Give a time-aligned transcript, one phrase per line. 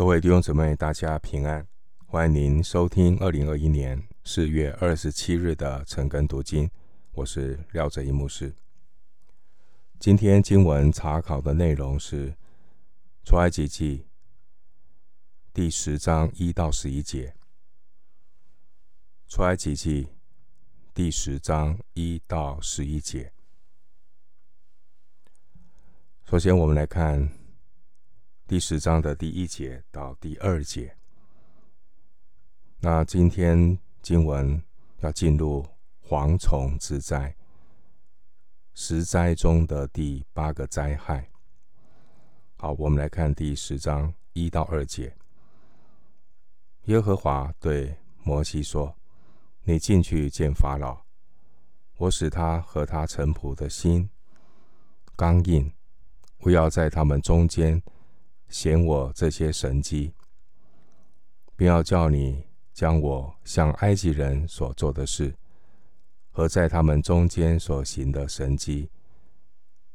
[0.00, 1.68] 各位弟兄姊妹，大家平安！
[2.06, 6.70] 欢迎您收听二零二一年四月二十七日的晨更读经，
[7.12, 8.54] 我是廖哲一牧师。
[9.98, 12.34] 今天经文查考的内容是
[13.26, 14.06] 出埃及记
[15.52, 17.34] 第十章一到十一节。
[19.28, 20.08] 出埃及记
[20.94, 23.34] 第十章一到十一节。
[26.24, 27.39] 首先，我们来看。
[28.50, 30.92] 第十章的第一节到第二节，
[32.80, 34.60] 那今天经文
[35.02, 35.64] 要进入
[36.08, 37.32] 蝗虫之灾，
[38.74, 41.30] 十灾中的第八个灾害。
[42.56, 45.16] 好，我们来看第十章一到二节。
[46.86, 48.92] 耶和华对摩西说
[49.62, 51.00] ：“你进去见法老，
[51.98, 54.10] 我使他和他臣仆的心
[55.14, 55.72] 刚硬，
[56.38, 57.80] 不要在他们中间。”
[58.50, 60.12] 显我这些神迹，
[61.54, 65.32] 并要叫你将我向埃及人所做的事，
[66.30, 68.90] 和在他们中间所行的神迹，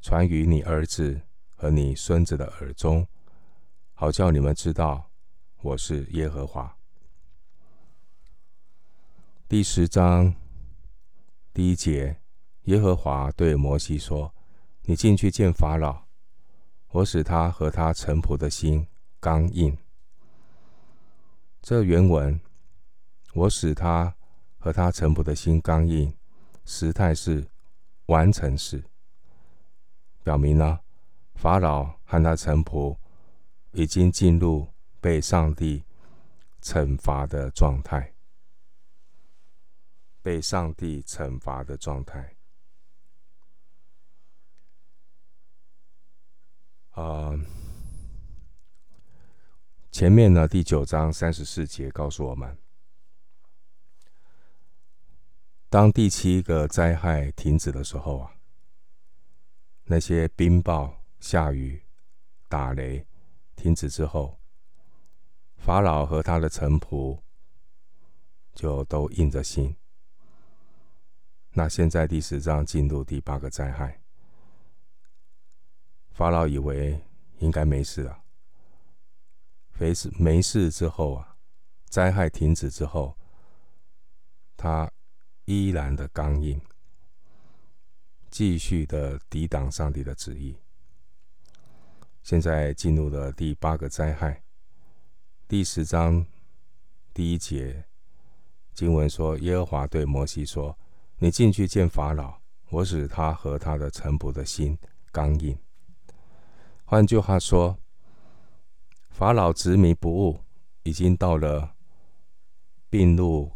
[0.01, 1.19] 传于你儿子
[1.57, 3.05] 和你孙子的耳中，
[3.93, 5.11] 好叫你们知道
[5.61, 6.77] 我是耶和华。
[9.49, 10.33] 第十章
[11.53, 12.21] 第一节，
[12.63, 14.33] 耶和华对摩西说
[14.83, 16.04] ：“你进去见法老。”
[16.95, 18.87] 我使他和他臣仆的心
[19.19, 19.77] 刚硬。
[21.61, 22.39] 这原文，
[23.33, 24.15] 我使他
[24.57, 26.15] 和他臣仆的心刚硬，
[26.63, 27.45] 时态是
[28.05, 28.81] 完成时，
[30.23, 30.79] 表明了
[31.33, 32.95] 法老和他臣仆
[33.73, 34.65] 已经进入
[35.01, 35.83] 被上帝
[36.61, 38.13] 惩罚的状态，
[40.21, 42.34] 被上帝惩罚的状态。
[46.95, 47.37] 啊
[49.91, 52.57] 前面呢，第九章三十四节告诉我们，
[55.69, 58.31] 当第七个灾害停止的时候啊，
[59.83, 61.81] 那些冰雹、下雨、
[62.47, 63.05] 打雷
[63.57, 64.39] 停止之后，
[65.57, 67.19] 法老和他的臣仆
[68.53, 69.75] 就都硬着心。
[71.51, 74.04] 那现在第十章进入第八个灾害。
[76.15, 76.97] 法老以为
[77.39, 78.23] 应该没事了，
[79.77, 81.35] 没事没事之后啊，
[81.89, 83.17] 灾害停止之后，
[84.55, 84.89] 他
[85.43, 86.61] 依然的刚硬，
[88.31, 90.57] 继续的抵挡上帝的旨意。
[92.23, 94.41] 现在进入了第八个灾害，
[95.49, 96.25] 第十章
[97.13, 97.83] 第一节
[98.73, 100.79] 经文说：“耶和华对摩西说，
[101.17, 102.39] 你进去见法老，
[102.69, 104.79] 我使他和他的臣仆的心
[105.11, 105.59] 刚硬。”
[106.87, 107.79] 换句话说，
[109.09, 110.39] 法老执迷不悟，
[110.83, 111.75] 已经到了
[112.91, 113.51] 病入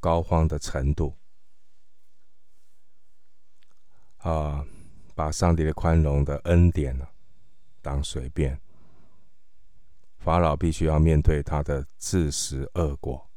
[0.00, 1.14] 膏肓的程度。
[4.16, 4.64] 啊，
[5.14, 7.06] 把上帝的宽容的恩典呢，
[7.82, 8.58] 当随便。
[10.16, 13.30] 法老必须要面对他的自食恶果，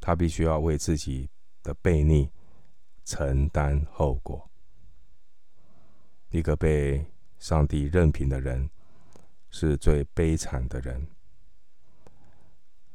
[0.00, 1.30] 他必须要为自己
[1.62, 2.28] 的悖逆
[3.04, 4.50] 承担后果。
[6.30, 7.06] 一个被
[7.38, 8.68] 上帝任凭的人
[9.50, 11.06] 是最悲惨的人，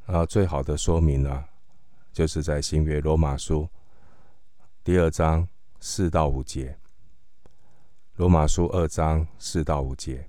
[0.06, 1.44] 啊最好的说明呢，
[2.12, 3.68] 就是在新约罗马书
[4.82, 5.48] 第二章
[5.80, 6.78] 四到五节。
[8.16, 10.28] 罗马书二章四到五节，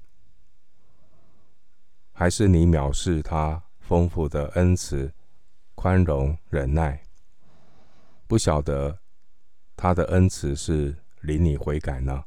[2.14, 5.14] 还是你藐视他丰富的恩慈、
[5.76, 7.04] 宽容、忍耐，
[8.26, 8.98] 不晓得
[9.76, 12.24] 他的恩慈是领你悔改呢？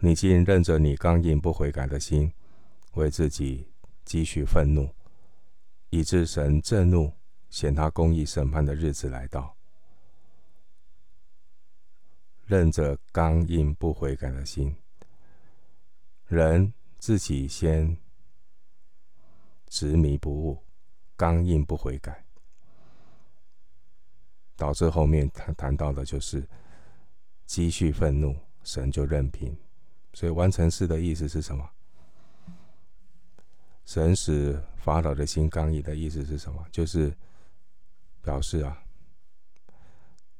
[0.00, 2.32] 你竟任着你刚硬不悔改的心，
[2.92, 3.68] 为自己
[4.04, 4.88] 积蓄愤怒，
[5.90, 7.12] 以致神震怒，
[7.50, 9.56] 显他公义审判的日子来到。
[12.46, 14.74] 任着刚硬不悔改的心，
[16.28, 17.98] 人自己先
[19.66, 20.62] 执迷不悟，
[21.16, 22.24] 刚硬不悔改，
[24.54, 26.48] 导致后面他谈到的就是
[27.46, 29.54] 积蓄愤怒，神就任凭。
[30.18, 31.70] 所以完成式的意思是什么？
[33.84, 36.66] 神使法老的心刚硬的意思是什么？
[36.72, 37.16] 就是
[38.20, 38.82] 表示啊，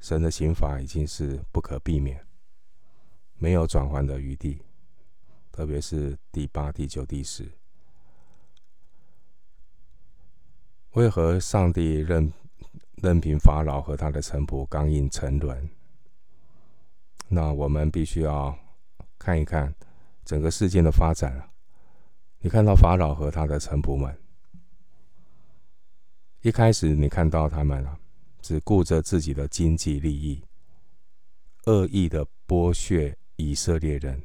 [0.01, 2.27] 神的刑罚已经是不可避免，
[3.37, 4.61] 没有转圜的余地。
[5.53, 7.49] 特别是第八、第九、第十，
[10.95, 12.33] 为何上帝任
[12.97, 15.71] 任凭法老和他的臣仆刚硬沉沦？
[17.29, 18.59] 那我们必须要。
[19.29, 19.75] 看一看
[20.25, 21.51] 整个事件的发展啊，
[22.39, 24.19] 你看到法老和他的臣仆们，
[26.41, 28.01] 一开始你看到他们啊，
[28.41, 30.43] 只顾着自己的经济利益，
[31.67, 34.23] 恶意的剥削以色列人，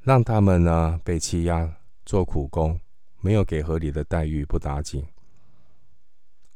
[0.00, 2.80] 让他们呢被欺压做苦工，
[3.20, 5.06] 没有给合理的待遇，不打紧。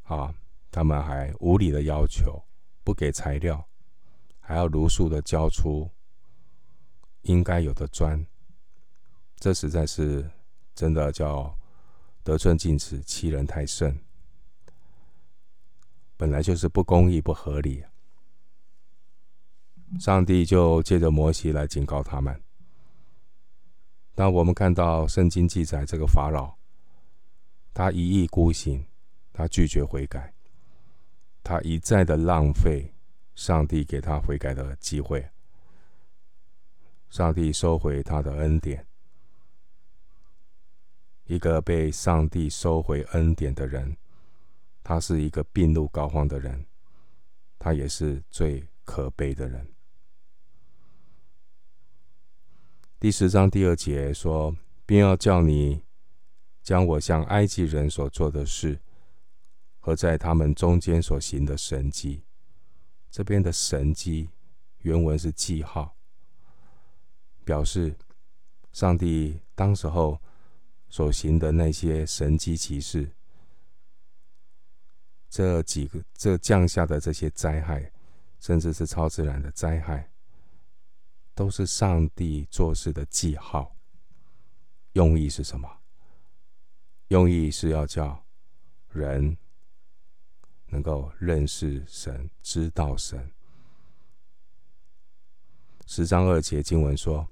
[0.03, 0.35] 啊，
[0.73, 2.43] 他们还无理的要求，
[2.83, 3.65] 不给材料，
[4.47, 5.91] 还要如数的交出
[7.23, 8.25] 应该有的砖。
[9.37, 10.31] 这实在是
[10.75, 11.59] 真的叫
[12.23, 13.99] 得寸进尺，欺人太甚。
[16.17, 17.83] 本来就是不公义、不合理。
[19.99, 22.41] 上帝就借着摩西来警告他们。
[24.15, 26.55] 当我们看到圣经记载这个法老，
[27.73, 28.87] 他一意孤行，
[29.33, 30.33] 他拒绝悔改，
[31.43, 32.94] 他一再的浪费
[33.35, 35.29] 上帝给他悔改的机会，
[37.11, 38.87] 上帝收回他的恩典。
[41.27, 43.97] 一个被上帝收回恩典的人，
[44.83, 46.67] 他是一个病入膏肓的人，
[47.59, 49.67] 他也是最可悲的人。
[53.01, 54.55] 第十章第二节说
[54.87, 55.83] ：“便要叫你
[56.63, 58.79] 将我向埃及人所做的事，
[59.81, 62.23] 和在他们中间所行的神迹。”
[63.15, 64.29] 这边的神迹
[64.79, 65.95] 原文是记号，
[67.45, 67.95] 表示
[68.73, 70.21] 上帝当时候。
[70.89, 73.11] 所行的那些神迹奇事，
[75.29, 77.91] 这几个这降下的这些灾害，
[78.39, 80.09] 甚至是超自然的灾害，
[81.35, 83.75] 都是上帝做事的记号。
[84.93, 85.69] 用意是什么？
[87.09, 88.25] 用意是要叫
[88.93, 89.37] 人
[90.75, 93.31] 能够认识神，知道神。
[95.87, 97.29] 十章二节经文说。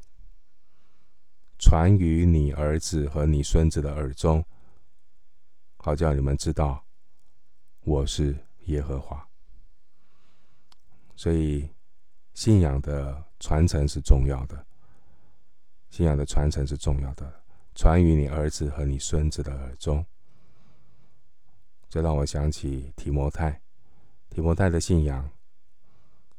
[1.59, 4.45] 传于你儿子和你孙子的耳中，
[5.77, 6.85] 好叫你们知道
[7.83, 9.29] 我是耶和华。
[11.15, 11.71] 所以，
[12.35, 14.67] 信仰的传承是重要的。
[15.89, 17.45] 信仰的传承是重要的，
[17.77, 20.05] 传于你儿子和你孙子的耳中。
[21.93, 23.61] 这让我想起提摩太，
[24.31, 25.31] 提摩太的信仰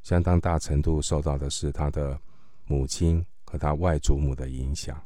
[0.02, 2.20] 相当大程度受到的是他的
[2.66, 5.00] 母亲和他外祖母的影响。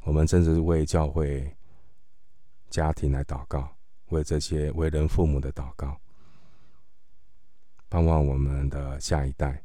[0.00, 1.50] 我们正是为教会、
[2.68, 3.74] 家庭来祷告，
[4.08, 5.98] 为这些为人父母的祷告，
[7.88, 9.64] 盼望我们的下一代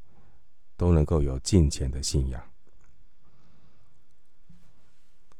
[0.77, 2.41] 都能够有敬虔的信仰。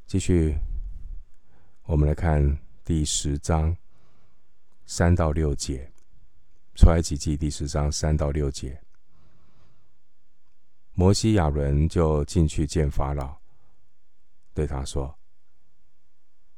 [0.08, 0.58] 继续，
[1.84, 2.60] 我们来看
[2.94, 3.74] 第十章
[4.86, 5.90] 三到六节，
[6.76, 8.84] 出埃及记第十章三到六节，
[10.92, 13.38] 摩西亚伦就进去见法老。
[14.54, 15.18] 对他说：“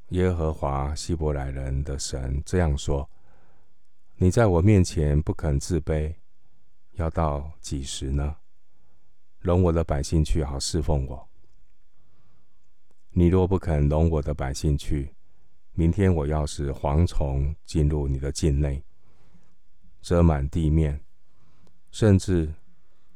[0.10, 3.08] 耶和华希伯来人的神这样说：
[4.16, 6.16] 你在我面前不肯自卑，
[6.94, 8.38] 要到几时呢？
[9.38, 11.30] 容我的百姓去，好侍奉我。
[13.12, 15.13] 你若不肯容我的百姓去，
[15.74, 18.84] 明天我要使蝗虫进入你的境内，
[20.02, 21.02] 遮满地面，
[21.92, 22.54] 甚至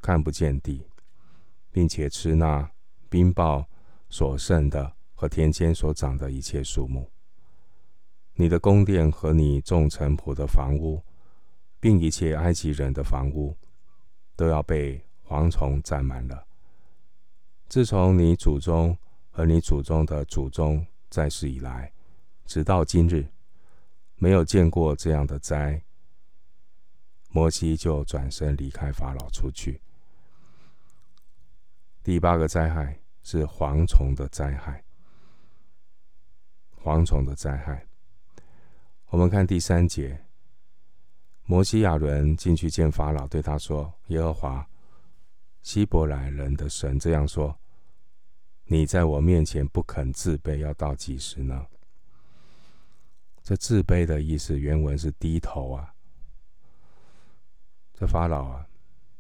[0.01, 0.87] 看不见地，
[1.71, 2.69] 并且吃那
[3.09, 3.65] 冰雹。”
[4.09, 7.11] 所剩的和田间所长的一切树木，
[8.35, 11.03] 你的宫殿和你众臣仆的房屋，
[11.77, 13.53] 并一切埃及人的房屋，
[14.37, 16.47] 都要被蝗虫占满了。
[17.67, 18.97] 自从你祖宗
[19.29, 21.91] 和你祖宗的祖宗在世以来，
[22.47, 23.27] 直到今日，
[24.15, 25.79] 没有见过这样的灾。
[27.29, 29.79] 摩西就转身离开法老出去。
[32.01, 32.97] 第八个灾害。
[33.29, 34.81] 是蝗虫的灾害，
[36.81, 37.85] 蝗虫的灾害。
[39.07, 40.23] 我们看第三节，
[41.43, 44.65] 摩西亚伦进去见法老，对他说：“耶和华
[45.61, 47.53] 希伯来人的神这样说：
[48.63, 51.67] 你在我面前不肯自卑，要到几时呢？”
[53.47, 55.95] 这自卑的意思，原文是低头啊。
[57.93, 58.67] 这法老啊，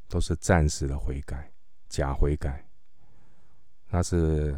[0.09, 1.49] 都是暂时的悔改，
[1.87, 2.67] 假悔改。
[3.87, 4.53] 那是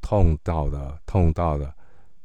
[0.00, 1.72] 痛到的，痛到的，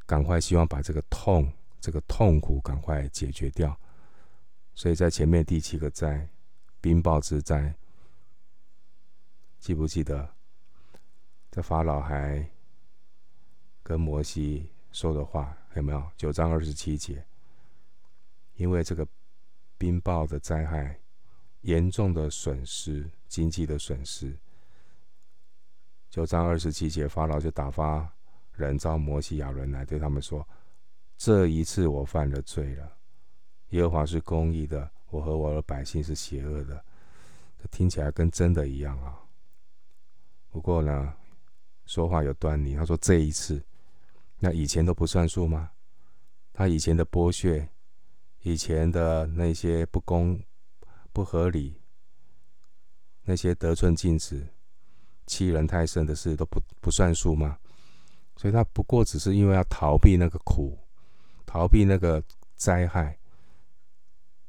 [0.06, 1.48] 赶快希望把这个痛、
[1.80, 3.78] 这个痛苦赶快解决掉。
[4.74, 6.28] 所以在前面第七个灾，
[6.80, 7.72] 冰雹之灾，
[9.60, 10.34] 记不记得？
[11.52, 12.44] 这法老还
[13.84, 16.08] 跟摩西说的话有没有？
[16.16, 17.26] 九章二十七节，
[18.54, 19.04] 因为这个
[19.76, 20.96] 冰雹的灾害，
[21.62, 24.32] 严重的损失，经济的损失。
[26.08, 28.08] 九章二十七节，法老就打发
[28.52, 30.48] 人召摩西、亚伦来，对他们说
[31.18, 32.96] ：“这一次我犯了罪了。
[33.70, 36.84] 耶和华是公义的，我和我的百姓是邪恶的。”
[37.60, 39.18] 这听起来跟真的一样啊。
[40.50, 41.12] 不过呢，
[41.84, 42.76] 说话有端倪。
[42.76, 43.60] 他说：“这一次，
[44.44, 45.70] 那以前都不算数吗？
[46.52, 47.66] 他以前的剥削，
[48.42, 50.38] 以前的那些不公、
[51.14, 51.80] 不合理，
[53.22, 54.46] 那些得寸进尺、
[55.26, 57.58] 欺人太甚的事，都不不算数吗？
[58.36, 60.78] 所以他不过只是因为要逃避那个苦，
[61.46, 62.22] 逃避那个
[62.54, 63.18] 灾害，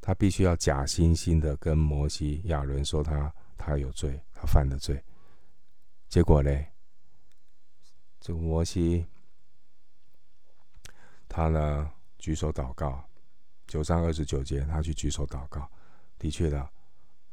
[0.01, 5.01] 他必须要假惺惺的跟摩西、亚伦说他他有罪，他犯了罪。”
[6.09, 6.51] 结果呢？
[8.19, 9.05] 这个摩西
[11.35, 13.03] 他呢举手祷告，
[13.67, 15.69] 九章二十九节，他去举手祷告，
[16.17, 16.65] 的确的，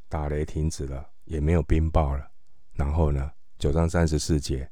[0.08, 2.28] 打雷停止了，也没有冰雹了。
[2.72, 3.30] 然后呢，
[3.60, 4.68] 九章三十四节，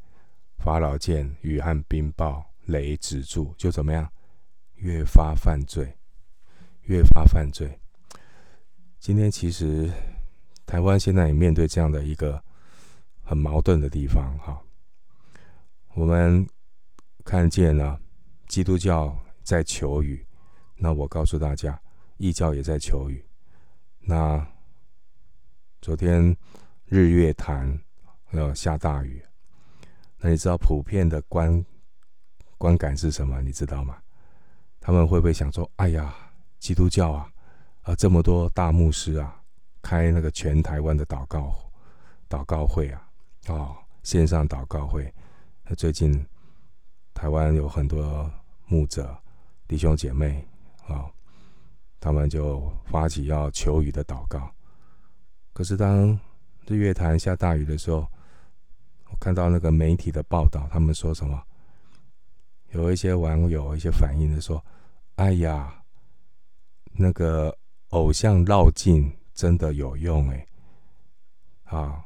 [0.58, 4.10] 法老见雨和冰雹、雷止住，就怎么样？
[4.74, 5.96] 越发犯罪，
[6.86, 7.78] 越发犯罪。
[8.98, 9.88] 今天其实
[10.66, 12.42] 台湾现在也面对这样的一个。
[13.22, 14.60] 很矛盾的地方，哈。
[15.94, 16.44] 我们
[17.24, 18.00] 看见了
[18.50, 20.26] 基督教在求雨，
[20.74, 21.80] 那我告诉大家，
[22.16, 23.24] 异教也在求雨。
[24.00, 24.44] 那
[25.80, 26.36] 昨天
[26.86, 27.80] 日月潭
[28.32, 29.24] 要下大雨，
[30.18, 31.64] 那你知道普遍的观
[32.58, 33.40] 观感是什么？
[33.40, 33.96] 你知道吗？
[34.80, 36.12] 他们会不会想说：“哎呀，
[36.58, 37.32] 基督教啊，
[37.82, 39.40] 啊这么多大牧师啊，
[39.80, 41.54] 开那个全台湾的祷告
[42.28, 43.08] 祷告会啊？”
[43.46, 45.14] 哦，线上祷告会。
[45.76, 46.26] 最近
[47.14, 48.28] 台湾有很多
[48.70, 49.14] 牧者
[49.66, 50.46] 弟兄姐妹
[50.86, 51.10] 啊、
[51.98, 54.48] 他们就发起要求雨的祷告。
[55.52, 56.18] 可是当
[56.66, 58.06] 日月潭下大雨的时候，
[59.10, 61.42] 我看到那个媒体的报道，他们说什么？
[62.70, 64.64] 有一些网友一些反应的说
[65.16, 65.82] ：“哎呀，
[66.92, 67.58] 那个
[67.88, 70.46] 偶像绕境真的有用哎，
[71.64, 72.04] 啊。”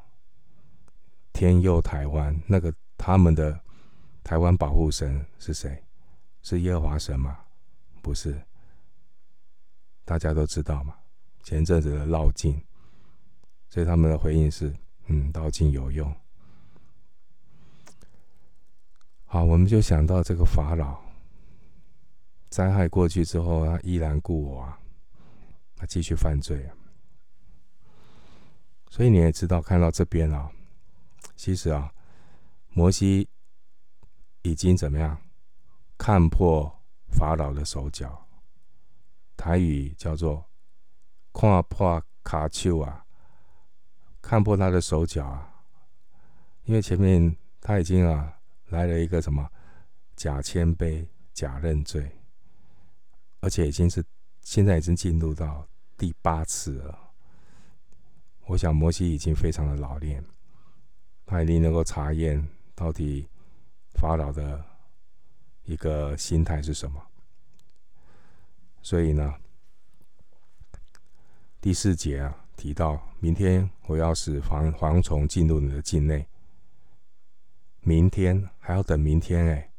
[1.35, 3.61] 天佑台湾，那个他们的
[4.23, 5.83] 台湾保护神是谁？
[6.45, 7.37] 是耶和华神吗？
[8.03, 8.41] 不是，
[10.05, 10.95] 大家都知道嘛。
[11.43, 12.63] 前阵子的绕境，
[13.69, 14.73] 所以他们的回应是：
[15.07, 16.15] 嗯，绕境有用。
[19.25, 21.03] 好，我们就想到这个法老，
[22.51, 24.79] 灾害过去之后，他依然故我啊，
[25.75, 26.77] 他继续犯罪啊。
[28.91, 30.53] 所以你也知道，看到这边啊。
[31.37, 31.93] 其实啊，
[32.69, 33.27] 摩西
[34.43, 35.19] 已经怎么样
[35.97, 38.27] 看破法老的手脚？
[39.37, 40.45] 台语叫做
[41.35, 43.05] “看破卡丘”啊，
[44.23, 45.51] 看破他的手脚啊。
[46.65, 49.51] 因为前面他已经啊来了一个什么
[50.17, 52.11] 假谦卑、假认罪，
[53.41, 54.03] 而且已经是
[54.41, 55.67] 现在已经进入到
[55.99, 57.13] 第八次了。
[58.47, 60.25] 我想摩西已经非常的老练。
[61.27, 63.29] 他一定能够查验到底
[63.95, 64.65] 法老的
[65.65, 67.03] 一个心态是什么。
[68.83, 69.35] 所以呢，
[71.61, 76.27] 第四节啊提到，明天我要使蝗蝗虫进入你的境内。
[77.81, 79.71] 明天还要等明天哎。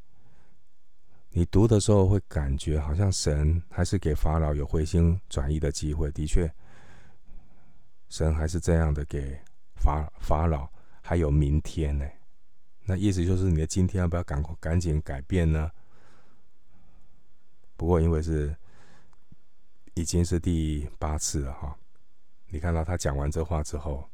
[1.30, 6.10] 你读的时候会感觉好像神还是给法老有回心转意的机会。
[6.12, 6.50] 的确，
[8.08, 9.38] 神还是这样的给
[9.76, 10.68] 法法老。
[11.02, 12.08] 还有明天呢，
[12.86, 15.72] 那意思就是你的今天要不要赶快赶紧改变呢？
[17.76, 18.56] 不过因为是
[19.96, 21.78] 已经是第八次了哈，
[22.48, 24.10] 你看到他讲完这话之后，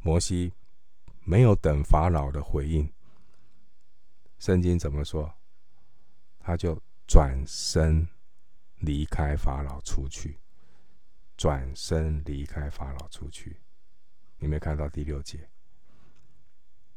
[0.00, 0.52] 摩西
[1.24, 2.92] 没有等法老的回应，
[4.38, 5.32] 圣经怎么说？
[6.38, 8.06] 他就转身
[8.78, 10.38] 离开法老出去，
[11.36, 13.56] 转身离开法老出去。
[14.38, 15.48] 你没看到第六节，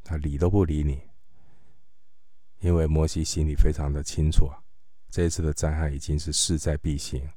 [0.03, 1.01] 他理都不理你，
[2.59, 4.61] 因为摩西心里非常的清楚啊，
[5.09, 7.29] 这一次的灾害已经是势在必行，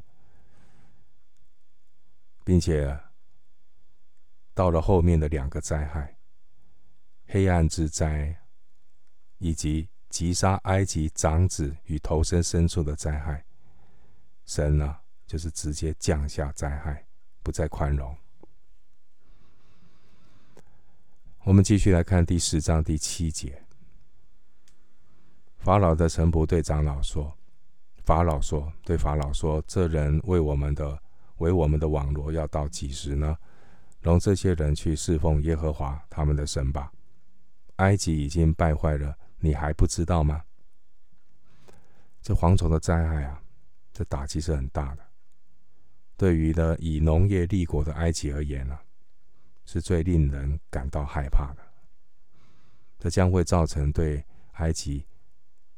[2.44, 2.98] 并且
[4.52, 6.16] 到了后面的两个灾害——
[7.28, 8.36] 黑暗之灾，
[9.38, 13.44] 以及击杀埃及长子与头生牲畜的灾害，
[14.44, 17.06] 神呢，就是直接降下灾害，
[17.42, 18.16] 不再宽容。
[21.46, 23.62] 我们继续来看第十章第七节。
[25.58, 27.32] 法老的臣仆对长老说
[28.02, 31.00] ：“法老说，对法老说，这人为我们的
[31.36, 33.38] 为我们的网罗要到几时呢？
[34.00, 36.92] 容这些人去侍奉耶和华他们的神吧。”
[37.76, 40.42] 埃及已经败坏了，你还不知道吗？
[42.22, 43.40] 这蝗虫的灾害啊，
[43.92, 45.02] 这打击是很大的。
[46.16, 48.82] 对于呢以农业立国的埃及而言、啊，
[49.66, 51.62] 是最令人感到害怕的。
[52.98, 55.04] 这将会造成对埃及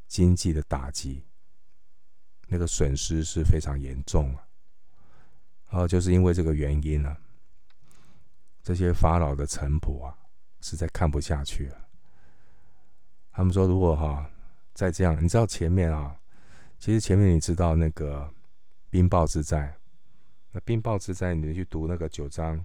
[0.06, 1.24] 经济的打击，
[2.46, 4.46] 那个损失是非常严重啊。
[5.70, 7.18] 然后就是因为这个原因、啊，
[8.62, 10.16] 这些法老的臣仆啊，
[10.60, 11.88] 实在看不下去了。
[13.32, 14.30] 他们说：“如果哈、
[14.72, 16.18] 再这样，你知道前面啊，
[16.78, 18.32] 其实前面你知道那个
[18.90, 19.76] 冰雹之灾，
[20.52, 22.64] 那冰雹之灾，你去读那个九章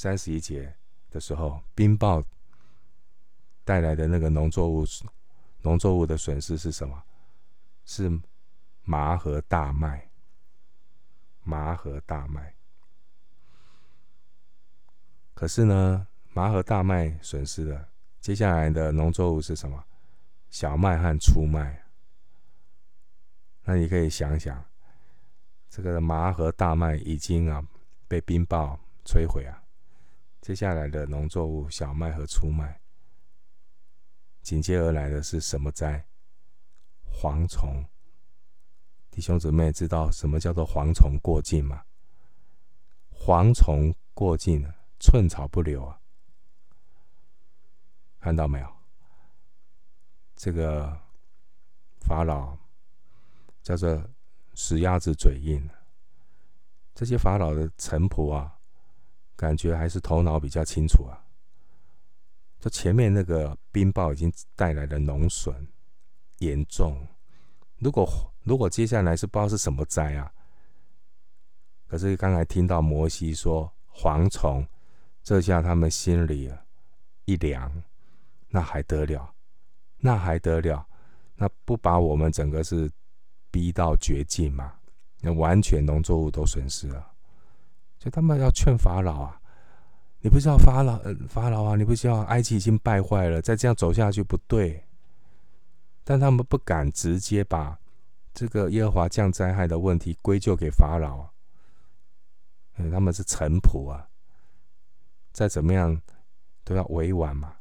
[0.00, 0.72] 三十一节
[1.10, 2.24] 的时候，冰雹
[3.64, 4.84] 带来的那个农作物，
[5.62, 7.02] 农作物的损失是什么？
[7.84, 8.20] 是
[8.84, 10.08] 麻和大麦。”
[11.42, 12.54] 麻和大麦，
[15.34, 17.88] 可是呢，麻和大麦损失了，
[18.20, 19.82] 接下来的农作物是什么？
[20.50, 21.82] 小麦和粗麦。
[23.64, 24.62] 那你可以想想，
[25.68, 27.66] 这个麻和大麦已经啊
[28.06, 29.64] 被冰雹摧毁啊，
[30.48, 32.80] 接下来的农作物小麦和粗麦，
[34.40, 36.02] 紧接而来的是什么灾？
[37.12, 37.84] 蝗虫。
[39.10, 41.84] 弟兄姊妹，知道什么叫做蝗虫过境吗？
[43.12, 44.66] 蝗虫过境，
[44.98, 46.00] 寸草不留啊！
[48.18, 48.76] 看到没有？
[50.34, 50.98] 这个
[52.00, 52.56] 法老
[53.62, 54.02] 叫做
[54.54, 55.68] 死鸭子嘴硬。
[56.94, 58.57] 这些法老的臣仆啊，
[59.38, 61.14] 感觉还是头脑比较清楚啊。
[62.58, 65.54] 这前面那个冰雹已经带来的农损
[66.38, 67.06] 严重，
[67.78, 68.04] 如果
[68.42, 70.32] 如果接下来是不知道是什么灾啊，
[71.86, 74.66] 可是刚才听到摩西说蝗虫，
[75.22, 76.52] 这下他们心里
[77.24, 77.82] 一凉，
[78.48, 79.32] 那还得了？
[79.98, 80.84] 那还得了？
[81.36, 82.90] 那不把我们整个是
[83.52, 84.74] 逼到绝境吗？
[85.20, 87.12] 那完全农作物都损失了，
[87.98, 89.40] 所以他们要劝法老啊，
[90.20, 94.84] 你不知道法老，呃，法老啊，你不知道埃及已经败坏了，再这样走下去不对，
[96.04, 97.78] 但他们不敢直接把。
[98.34, 101.30] 这个耶和华降灾害的问题归咎给法老，啊，
[102.92, 104.08] 他们是臣仆啊，
[105.32, 106.00] 再怎么样
[106.62, 107.56] 都要委婉嘛，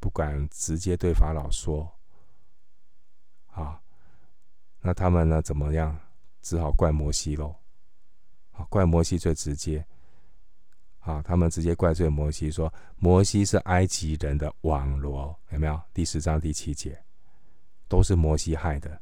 [0.00, 1.88] 不敢直接对法老说，
[3.52, 3.80] 啊，
[4.80, 5.96] 那他们呢怎么样？
[6.42, 7.54] 只好怪摩西喽，
[8.52, 9.84] 啊，怪摩西最直接，
[11.00, 15.80] 啊，他们直接怪罪摩西说，摩西是埃及人的网罗，有没有？
[15.94, 17.02] 第十章第七节，
[17.88, 19.00] 都是摩西害的。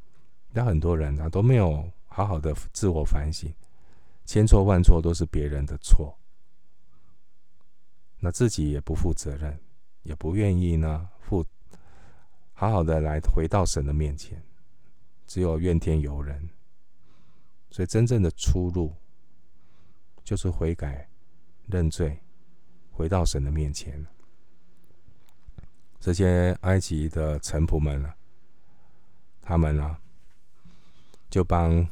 [0.51, 3.53] 那很多人啊都没有好好的自我反省，
[4.25, 6.17] 千错万错都是别人的错，
[8.19, 9.59] 那自己也不负责任，
[10.03, 11.45] 也不愿意呢负
[12.53, 14.43] 好好的来回到神的面前，
[15.27, 16.49] 只有怨天尤人。
[17.71, 18.95] 所以真正的出路
[20.29, 21.09] 就是悔改、
[21.69, 22.21] 认罪，
[22.91, 24.07] 回到神的面前。
[25.99, 28.13] 这些埃及的臣仆们呢，
[29.41, 29.97] 他们呢？
[31.31, 31.87] 就帮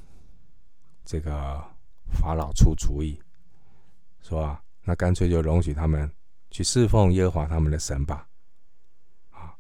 [1.03, 1.65] 这个
[2.13, 3.19] 法老出主意，
[4.21, 6.11] 说啊，那干脆就容许他们
[6.51, 8.29] 去侍奉耶和华他们的神吧。
[9.31, 9.57] 啊，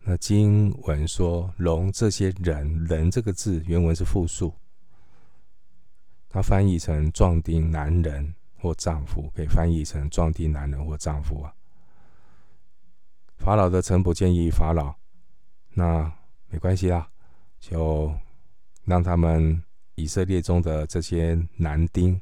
[0.00, 4.52] 那经文说“容这些人”，“人”这个字原文是复数，
[6.34, 11.54] 它翻译成壮丁男人或丈夫，可以翻译成壮丁男人或丈夫啊。
[13.36, 14.92] 法老的臣仆建议法老，
[15.74, 16.12] 那
[16.48, 17.08] 没关系啦，
[17.60, 18.12] 就。
[18.86, 19.62] 让他们
[19.94, 22.20] 以色列中的这些男丁，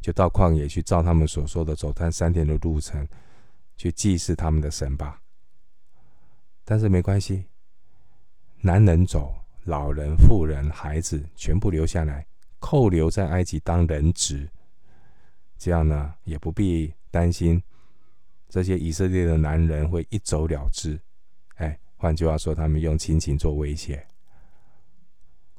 [0.00, 3.04] 就到旷野去，照他们所说的走他三天的路程，
[3.76, 5.20] 去祭祀他们的神吧。
[6.64, 7.46] 但是没关系，
[8.60, 12.24] 男人走，老人、妇人、孩子全部留下来，
[12.64, 14.48] 扣留在埃及当人质。
[15.58, 17.62] 这样呢，也不必担心
[18.48, 20.98] 这些以色列的男人会一走了之。
[21.56, 24.06] 哎，换句话说，他们用亲情做威胁。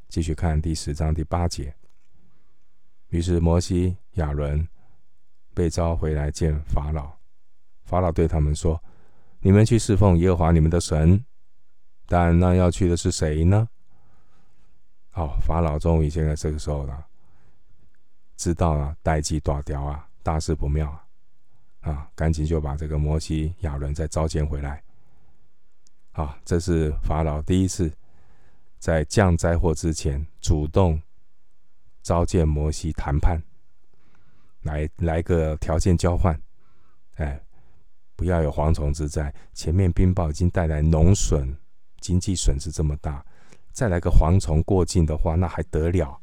[0.10, 1.76] 继续看第十章第八节。
[3.10, 4.68] 于是摩西、亚伦
[5.54, 7.14] 被召回来见法老。
[7.84, 8.84] 法老对他们说
[9.42, 11.24] ：“你们去侍奉耶和华你们的神。
[12.08, 13.70] 但那要去的是谁呢？”
[15.16, 17.06] 哦，法老终于现在这个时候了，
[18.38, 20.90] 知道了代志大条啊，大事不妙
[21.82, 21.92] 啊！
[21.92, 24.84] 啊，赶紧就把这个摩西、亚伦再召见回来。
[26.12, 27.92] 啊，这是法老第一次。
[28.78, 31.02] 在降灾祸之前，主动
[32.04, 33.42] 召见摩西谈判，
[34.62, 36.40] 来来个条件交换，
[37.16, 37.42] 哎，
[38.16, 39.34] 不要有蝗虫之灾。
[39.54, 41.58] 前面冰雹已经带来农损，
[42.00, 43.26] 经济损失这么大，
[43.76, 46.18] 再来个蝗虫过境的话，那还得了？